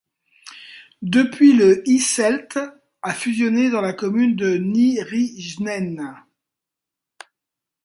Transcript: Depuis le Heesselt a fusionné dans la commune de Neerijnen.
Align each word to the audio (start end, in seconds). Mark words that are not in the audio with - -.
Depuis 1.03 1.53
le 1.53 1.87
Heesselt 1.87 2.57
a 3.03 3.13
fusionné 3.13 3.69
dans 3.69 3.81
la 3.81 3.93
commune 3.93 4.35
de 4.35 4.57
Neerijnen. 4.57 6.17